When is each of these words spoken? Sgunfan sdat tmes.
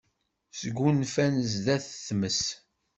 Sgunfan 0.59 1.35
sdat 1.51 1.85
tmes. 2.07 2.41